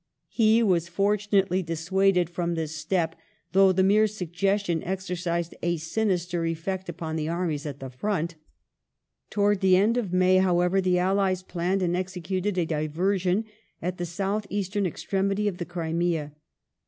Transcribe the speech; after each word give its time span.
He 0.29 0.63
was 0.63 0.87
fortunately 0.87 1.61
dissuaded 1.61 2.27
from 2.27 2.55
this 2.55 2.75
step, 2.75 3.13
though 3.51 3.71
the 3.71 3.83
mere 3.83 4.07
suggestion 4.07 4.81
exercised 4.83 5.53
a 5.61 5.77
sinister 5.77 6.43
effect 6.43 6.89
upon 6.89 7.17
the 7.17 7.29
armies 7.29 7.67
at 7.67 7.79
the 7.79 7.91
front. 7.91 8.33
Towards 9.29 9.59
the 9.61 9.75
end 9.75 9.97
of 9.97 10.11
May, 10.11 10.37
however, 10.37 10.81
the 10.81 10.97
allies 10.97 11.43
planned 11.43 11.83
and 11.83 11.95
executed 11.95 12.57
a 12.57 12.65
diver 12.65 13.19
sion 13.19 13.45
at 13.79 13.99
the 13.99 14.07
south 14.07 14.47
eastern 14.49 14.87
extremity 14.87 15.47
of 15.47 15.59
the 15.59 15.65
Crimea. 15.65 16.31